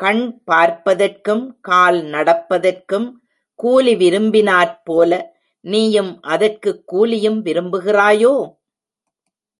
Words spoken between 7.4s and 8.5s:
விரும்புகிறாயோ?